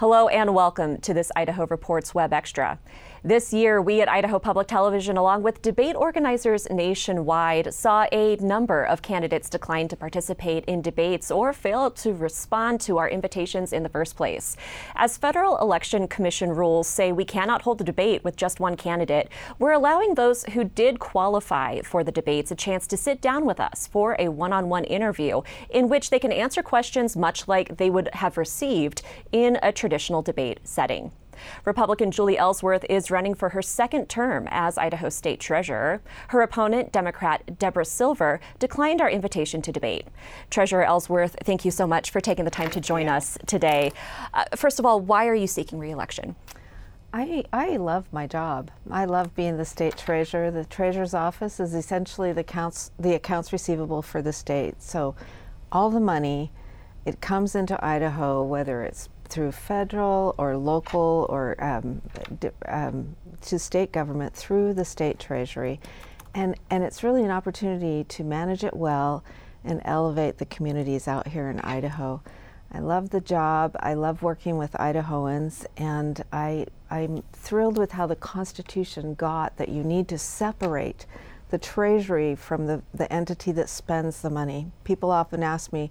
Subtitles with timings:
[0.00, 2.78] Hello and welcome to this Idaho Reports Web Extra.
[3.22, 8.82] This year, we at Idaho Public Television, along with debate organizers nationwide, saw a number
[8.82, 13.82] of candidates decline to participate in debates or fail to respond to our invitations in
[13.82, 14.56] the first place.
[14.94, 19.28] As Federal Election Commission rules say we cannot hold a debate with just one candidate,
[19.58, 23.60] we're allowing those who did qualify for the debates a chance to sit down with
[23.60, 27.76] us for a one on one interview in which they can answer questions much like
[27.76, 31.12] they would have received in a traditional debate setting.
[31.64, 36.00] Republican Julie Ellsworth is running for her second term as Idaho State Treasurer.
[36.28, 40.06] Her opponent, Democrat Deborah Silver, declined our invitation to debate.
[40.50, 43.92] Treasurer Ellsworth, thank you so much for taking the time to join us today.
[44.34, 46.36] Uh, first of all, why are you seeking reelection?
[47.12, 48.70] I, I love my job.
[48.88, 50.52] I love being the state treasurer.
[50.52, 54.80] The treasurer's office is essentially the accounts, the accounts receivable for the state.
[54.80, 55.16] So
[55.72, 56.52] all the money,
[57.04, 62.02] it comes into Idaho, whether it's through federal or local or um,
[62.66, 65.80] um, to state government through the state treasury.
[66.34, 69.24] And, and it's really an opportunity to manage it well
[69.64, 72.22] and elevate the communities out here in Idaho.
[72.72, 73.76] I love the job.
[73.80, 79.68] I love working with Idahoans, and I, I'm thrilled with how the Constitution got that
[79.68, 81.04] you need to separate
[81.48, 84.70] the Treasury from the, the entity that spends the money.
[84.84, 85.90] People often ask me,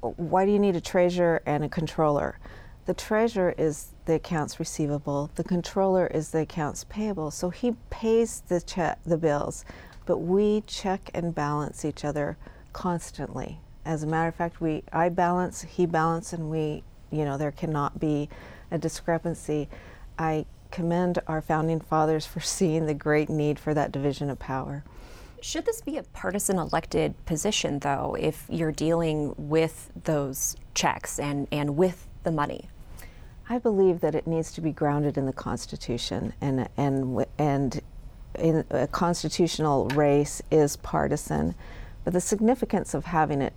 [0.00, 2.38] why do you need a treasurer and a controller?
[2.86, 7.30] The treasurer is the accounts receivable, the controller is the accounts payable.
[7.30, 9.64] So he pays the check, the bills,
[10.06, 12.38] but we check and balance each other
[12.72, 13.60] constantly.
[13.84, 17.52] As a matter of fact, we I balance, he balance, and we, you know, there
[17.52, 18.28] cannot be
[18.70, 19.68] a discrepancy.
[20.18, 24.84] I commend our founding fathers for seeing the great need for that division of power.
[25.40, 31.46] Should this be a partisan elected position, though, if you're dealing with those checks and,
[31.52, 32.68] and with the money?
[33.48, 37.80] I believe that it needs to be grounded in the Constitution, and and and
[38.38, 41.54] in a constitutional race is partisan,
[42.04, 43.54] but the significance of having it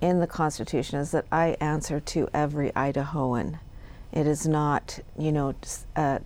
[0.00, 3.58] in the Constitution is that I answer to every Idahoan.
[4.12, 5.54] It is not, you know,
[5.94, 6.20] uh,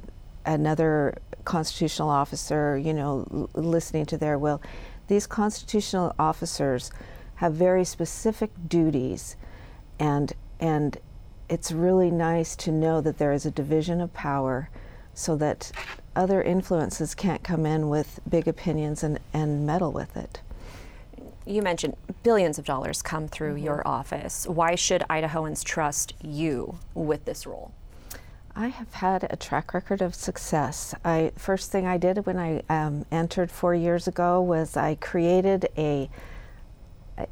[0.45, 4.61] another constitutional officer, you know, l- listening to their will.
[5.09, 6.91] These constitutional officers
[7.37, 9.37] have very specific duties,
[9.99, 10.99] and and
[11.49, 14.71] it's really nice to know that there is a division of power,
[15.15, 15.73] so that
[16.15, 20.41] other influences can't come in with big opinions and, and meddle with it.
[21.45, 23.65] You mentioned billions of dollars come through mm-hmm.
[23.65, 24.47] your office.
[24.47, 27.73] Why should Idahoans trust you with this role?
[28.55, 30.95] I have had a track record of success.
[31.05, 35.69] I first thing I did when I um, entered four years ago was I created
[35.79, 36.11] a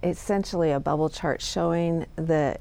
[0.03, 2.56] essentially a bubble chart showing the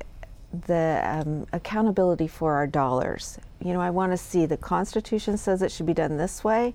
[0.65, 3.37] the um, accountability for our dollars.
[3.63, 6.73] You know, I want to see the Constitution says it should be done this way.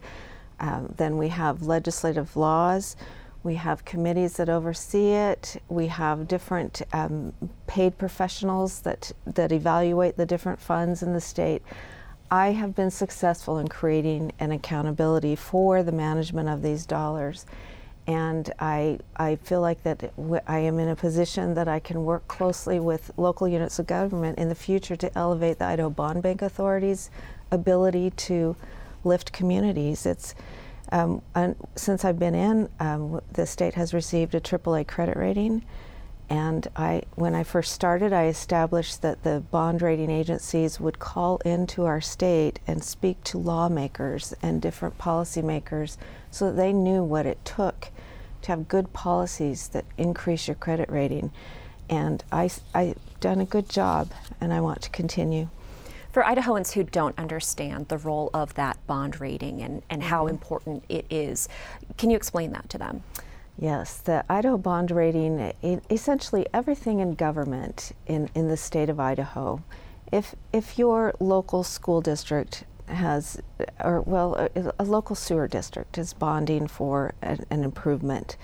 [0.60, 2.96] Um, then we have legislative laws.
[3.44, 5.62] We have committees that oversee it.
[5.68, 7.34] We have different um,
[7.66, 11.60] paid professionals that, that evaluate the different funds in the state.
[12.30, 17.44] I have been successful in creating an accountability for the management of these dollars.
[18.06, 20.12] And I, I feel like that
[20.46, 24.38] I am in a position that I can work closely with local units of government
[24.38, 27.10] in the future to elevate the Idaho Bond Bank Authority's
[27.50, 28.56] ability to
[29.04, 30.06] lift communities.
[30.06, 30.34] It's,
[30.92, 31.22] um,
[31.76, 35.64] since I've been in, um, the state has received a AAA credit rating.
[36.30, 41.36] And I, when I first started, I established that the bond rating agencies would call
[41.44, 45.96] into our state and speak to lawmakers and different policymakers
[46.30, 47.88] so that they knew what it took
[48.42, 51.30] to have good policies that increase your credit rating.
[51.90, 55.48] And I, I've done a good job, and I want to continue.
[56.14, 60.34] For Idahoans who don't understand the role of that bond rating and, and how mm-hmm.
[60.34, 61.48] important it is,
[61.98, 63.02] can you explain that to them?
[63.58, 65.52] Yes, the Idaho bond rating,
[65.90, 69.64] essentially everything in government in, in the state of Idaho.
[70.12, 73.42] If, if your local school district has,
[73.82, 78.36] or well, a, a local sewer district is bonding for an, an improvement,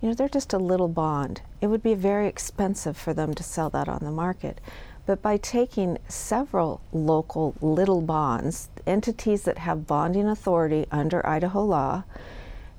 [0.00, 1.40] you know, they're just a little bond.
[1.60, 4.60] It would be very expensive for them to sell that on the market.
[5.04, 12.04] But by taking several local little bonds, entities that have bonding authority under Idaho law,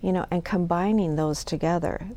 [0.01, 2.07] you know, and combining those together,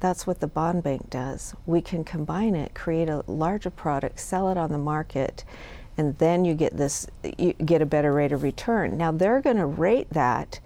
[0.00, 1.54] that's what the bond bank does.
[1.64, 5.44] We can combine it, create a larger product, sell it on the market,
[5.96, 7.06] and then you get this
[7.38, 8.98] you get a better rate of return.
[8.98, 10.60] Now they're going to rate that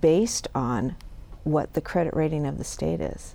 [0.00, 0.94] based on
[1.42, 3.34] what the credit rating of the state is.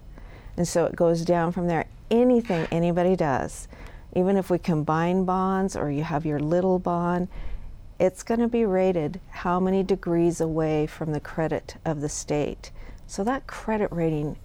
[0.55, 1.85] And so it goes down from there.
[2.09, 3.67] Anything anybody does
[4.13, 7.27] even if we combine bonds or you have your little bond,
[7.99, 12.71] it's going to be rated how many degrees away from the credit of the state.
[13.07, 14.37] So that credit rating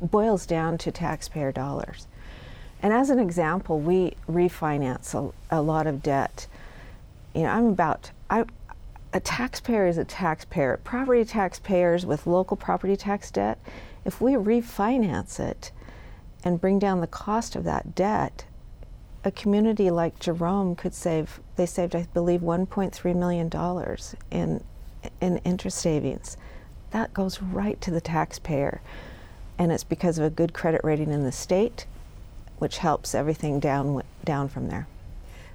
[0.00, 2.06] boils down to taxpayer dollars.
[2.82, 6.46] And as an example, we refinance a, a lot of debt.
[7.34, 8.44] You know, I'm about, I,
[9.12, 10.80] a taxpayer is a taxpayer.
[10.82, 13.58] Property taxpayers with local property tax debt,
[14.04, 15.70] if we refinance it
[16.44, 18.44] and bring down the cost of that debt,
[19.24, 23.50] a community like Jerome could save, they saved, I believe, $1.3 million
[24.30, 24.64] in,
[25.20, 26.36] in interest savings.
[26.90, 28.80] That goes right to the taxpayer.
[29.58, 31.86] And it's because of a good credit rating in the state,
[32.58, 34.88] which helps everything down, down from there.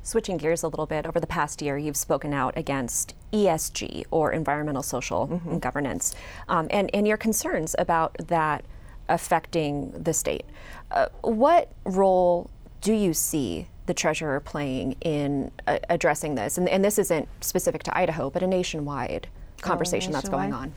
[0.01, 4.31] Switching gears a little bit, over the past year, you've spoken out against ESG or
[4.31, 5.49] environmental, social, mm-hmm.
[5.49, 6.15] and governance,
[6.47, 8.63] um, and, and your concerns about that
[9.09, 10.45] affecting the state.
[10.91, 12.49] Uh, what role
[12.81, 16.57] do you see the treasurer playing in uh, addressing this?
[16.57, 19.27] And, and, this isn't specific to Idaho, but a nationwide
[19.61, 20.23] conversation oh, nationwide.
[20.23, 20.73] that's going on.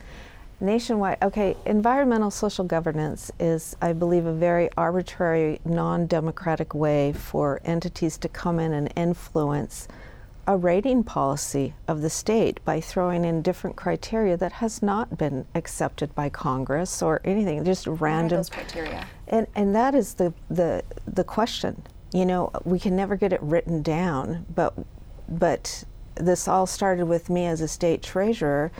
[0.59, 7.59] Nationwide, okay, environmental social governance is, I believe, a very arbitrary, non democratic way for
[7.65, 9.87] entities to come in and influence
[10.47, 15.45] a rating policy of the state by throwing in different criteria that has not been
[15.53, 18.43] accepted by Congress or anything, just random.
[18.45, 19.05] criteria?
[19.27, 21.83] And, and that is the, the, the question.
[22.13, 24.73] You know, we can never get it written down, but,
[25.29, 25.83] but
[26.15, 28.71] this all started with me as a state treasurer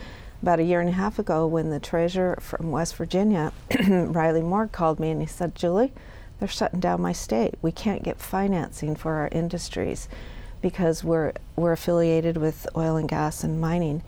[0.42, 3.52] about a year and a half ago when the treasurer from West Virginia,
[3.88, 5.92] Riley Moore, called me and he said, Julie,
[6.38, 7.54] they're shutting down my state.
[7.62, 10.08] We can't get financing for our industries
[10.62, 14.02] because we're we're affiliated with oil and gas and mining,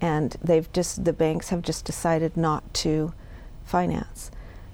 [0.00, 3.12] and they've just the banks have just decided not to
[3.64, 4.30] finance.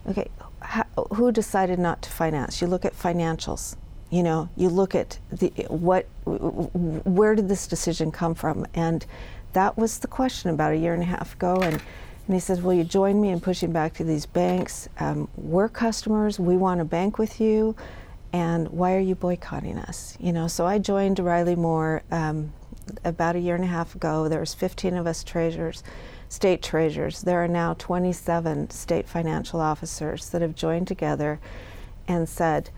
[0.08, 0.84] Okay, how,
[1.14, 2.62] who decided not to finance?
[2.62, 3.76] You look at financials.
[4.10, 9.04] You know, you look at the what where did this decision come from, and
[9.52, 11.82] that was the question about a year and a half ago, and.
[12.26, 14.88] And he says, Will you join me in pushing back to these banks?
[14.98, 16.40] Um, we're customers.
[16.40, 17.76] We want to bank with you
[18.34, 20.18] and why are you boycotting us?
[20.18, 22.52] You know, so I joined Riley Moore um,
[23.04, 24.28] about a year and a half ago.
[24.28, 25.84] There was 15 of us treasurers,
[26.28, 27.22] state treasurers.
[27.22, 31.38] There are now 27 state financial officers that have joined together
[32.08, 32.70] and said,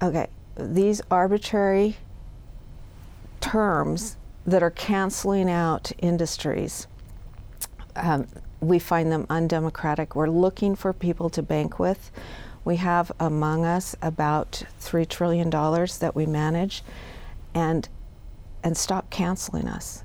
[0.00, 1.98] okay, these arbitrary
[3.42, 4.16] terms
[4.46, 6.86] that are canceling out industries,
[7.94, 8.26] um,
[8.62, 10.14] we find them undemocratic.
[10.14, 12.12] We're looking for people to bank with.
[12.64, 16.84] We have among us about $3 trillion that we manage
[17.54, 17.88] and,
[18.62, 20.04] and stop canceling us.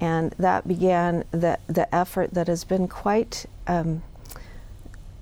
[0.00, 4.02] And that began the, the effort that has been quite, um,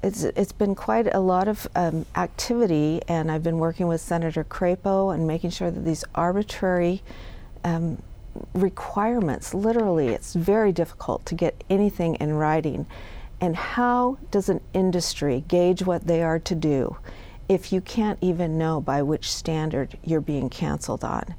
[0.00, 4.44] it's, it's been quite a lot of um, activity, and I've been working with Senator
[4.44, 7.02] Crapo and making sure that these arbitrary
[7.64, 8.00] um,
[8.54, 12.86] requirements, literally, it's very difficult to get anything in writing
[13.42, 16.96] and how does an industry gauge what they are to do
[17.48, 21.34] if you can't even know by which standard you're being canceled on?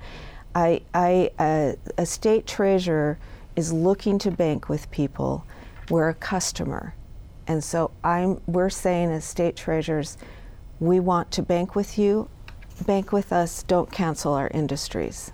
[0.54, 3.18] I, I, uh, a state treasurer
[3.56, 5.46] is looking to bank with people.
[5.90, 6.94] We're a customer.
[7.48, 10.18] And so I'm, we're saying as state treasurers,
[10.82, 12.30] we want to bank with you,
[12.86, 15.32] bank with us, don't cancel our industries.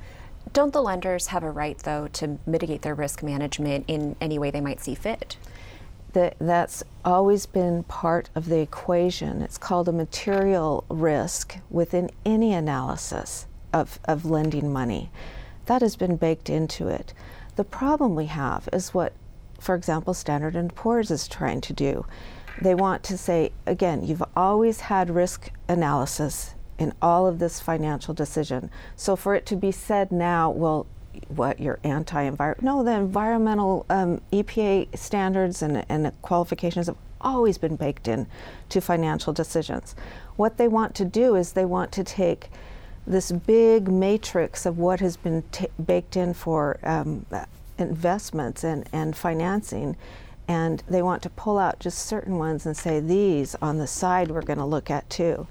[0.51, 4.51] Don't the lenders have a right, though, to mitigate their risk management in any way
[4.51, 5.37] they might see fit?
[6.13, 9.41] that that's always been part of the equation.
[9.41, 15.11] It's called a material risk within any analysis of, of lending money.
[15.67, 17.13] That has been baked into it.
[17.55, 19.13] The problem we have is what,
[19.59, 22.05] for example, Standard & Poor's is trying to do.
[22.61, 28.13] They want to say, again, you've always had risk analysis in all of this financial
[28.13, 28.71] decision.
[28.95, 30.87] So for it to be said now, well,
[31.27, 37.75] what your anti-environment no the environmental um, epa standards and, and qualifications have always been
[37.75, 38.25] baked in
[38.69, 39.95] to financial decisions
[40.37, 42.49] what they want to do is they want to take
[43.05, 47.25] this big matrix of what has been t- baked in for um,
[47.77, 49.97] investments and, and financing
[50.47, 54.31] and they want to pull out just certain ones and say these on the side
[54.31, 55.47] we're going to look at too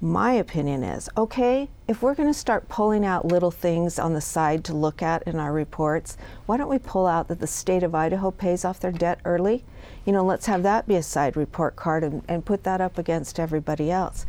[0.00, 4.20] my opinion is okay, if we're going to start pulling out little things on the
[4.20, 7.82] side to look at in our reports, why don't we pull out that the state
[7.82, 9.64] of Idaho pays off their debt early?
[10.04, 12.98] You know, let's have that be a side report card and, and put that up
[12.98, 14.26] against everybody else.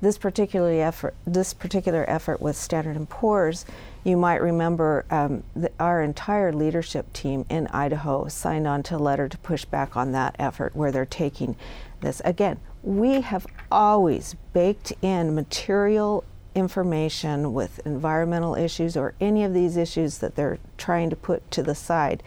[0.00, 3.64] This particular effort, this particular effort with Standard & Poor's,
[4.04, 5.42] you might remember um,
[5.80, 10.12] our entire leadership team in Idaho signed on to a letter to push back on
[10.12, 11.56] that effort where they're taking
[12.00, 12.22] this.
[12.24, 19.76] Again, we have always baked in material information with environmental issues or any of these
[19.76, 22.22] issues that they're trying to put to the side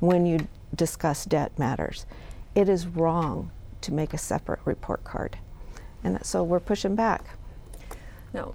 [0.00, 2.06] when you discuss debt matters.
[2.54, 3.50] It is wrong
[3.82, 5.38] to make a separate report card.
[6.02, 7.24] And so we're pushing back.
[8.32, 8.54] No,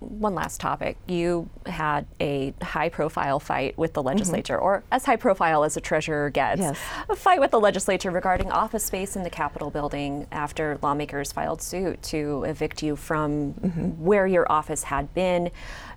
[0.00, 0.96] one last topic.
[1.06, 4.08] You had a high profile fight with the mm-hmm.
[4.08, 4.64] legislature, mm-hmm.
[4.64, 6.78] or as high profile as a treasurer gets, yes.
[7.08, 11.62] a fight with the legislature regarding office space in the Capitol building after lawmakers filed
[11.62, 13.88] suit to evict you from mm-hmm.
[14.02, 15.50] where your office had been.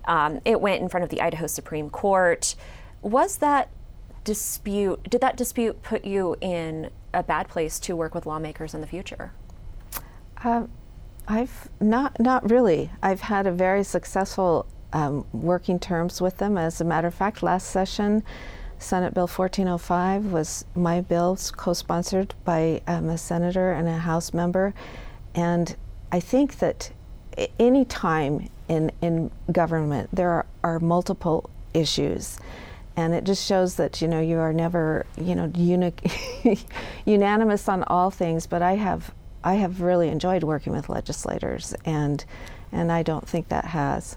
[0.06, 2.54] Um, it went in front of the Idaho Supreme Court.
[3.02, 3.68] Was that
[4.24, 8.80] dispute, did that dispute put you in a bad place to work with lawmakers in
[8.80, 9.32] the future?
[10.42, 10.70] Um,
[11.30, 12.90] I've not not really.
[13.04, 16.58] I've had a very successful um, working terms with them.
[16.58, 18.24] As a matter of fact, last session,
[18.80, 24.74] Senate Bill 1405 was my bill, co-sponsored by um, a senator and a House member,
[25.32, 25.76] and
[26.10, 26.90] I think that
[27.60, 32.40] any time in in government there are, are multiple issues
[32.96, 35.94] and it just shows that you know you are never you know uni-
[37.04, 42.24] unanimous on all things but i have I have really enjoyed working with legislators, and
[42.72, 44.16] and I don't think that has.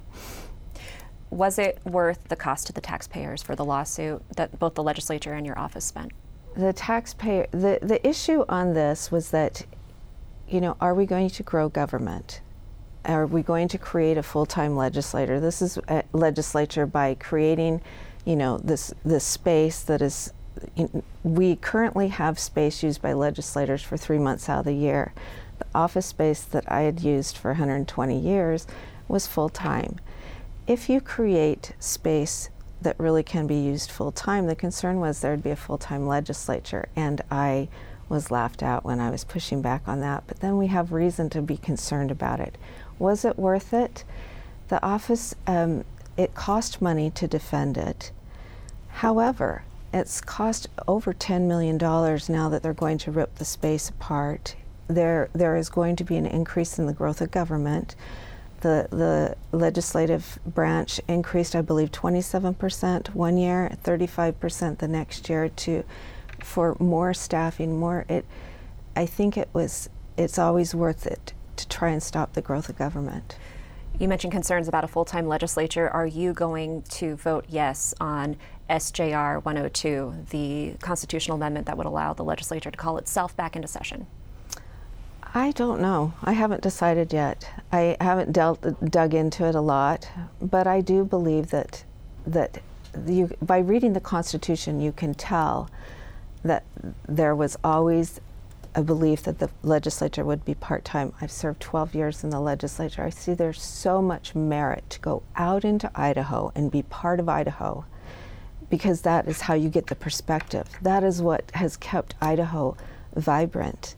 [1.29, 5.33] Was it worth the cost to the taxpayers for the lawsuit that both the legislature
[5.33, 6.11] and your office spent?
[6.55, 9.65] The taxpayer, the, the issue on this was that,
[10.47, 12.41] you know, are we going to grow government?
[13.05, 15.39] Are we going to create a full-time legislator?
[15.39, 17.81] This is a legislature by creating,
[18.25, 20.31] you know, this this space that is
[21.23, 25.13] we currently have space used by legislators for three months out of the year.
[25.59, 28.67] The office space that I had used for 120 years
[29.07, 29.99] was full time.
[30.67, 32.49] If you create space
[32.81, 36.07] that really can be used full time, the concern was there'd be a full time
[36.07, 37.69] legislature, and I
[38.09, 40.23] was laughed out when I was pushing back on that.
[40.27, 42.57] But then we have reason to be concerned about it.
[42.99, 44.03] Was it worth it?
[44.67, 45.83] The office, um,
[46.15, 48.11] it cost money to defend it.
[48.89, 49.63] However,
[49.93, 54.55] it's cost over $10 million now that they're going to rip the space apart.
[54.87, 57.95] There, there is going to be an increase in the growth of government.
[58.61, 65.83] The, the legislative branch increased, I believe, 27% one year, 35% the next year to,
[66.39, 68.05] for more staffing, more.
[68.09, 68.25] It,
[68.95, 72.77] I think it was, it's always worth it to try and stop the growth of
[72.77, 73.37] government.
[73.99, 75.87] You mentioned concerns about a full time legislature.
[75.87, 78.37] Are you going to vote yes on
[78.69, 83.67] SJR 102, the constitutional amendment that would allow the legislature to call itself back into
[83.67, 84.07] session?
[85.35, 86.13] I don't know.
[86.23, 87.49] I haven't decided yet.
[87.71, 90.09] I haven't dealt, dug into it a lot,
[90.41, 91.83] but I do believe that
[92.25, 92.61] that
[93.07, 95.69] you, by reading the Constitution, you can tell
[96.43, 96.63] that
[97.07, 98.21] there was always
[98.75, 101.13] a belief that the legislature would be part time.
[101.21, 103.03] I've served 12 years in the legislature.
[103.03, 107.29] I see there's so much merit to go out into Idaho and be part of
[107.29, 107.85] Idaho
[108.73, 110.67] because that is how you get the perspective.
[110.81, 112.75] That is what has kept Idaho
[113.13, 113.95] vibrant.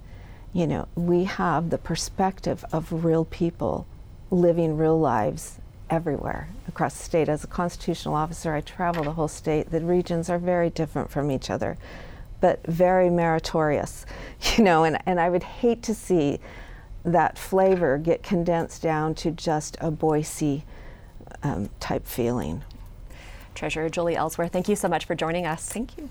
[0.51, 3.87] You know, we have the perspective of real people
[4.31, 7.29] living real lives everywhere across the state.
[7.29, 9.71] As a constitutional officer, I travel the whole state.
[9.71, 11.77] The regions are very different from each other,
[12.41, 14.05] but very meritorious,
[14.57, 16.41] you know, and, and I would hate to see
[17.05, 20.65] that flavor get condensed down to just a Boise
[21.43, 22.61] um, type feeling.
[23.55, 25.67] Treasurer Julie Ellsworth, thank you so much for joining us.
[25.67, 26.09] Thank you.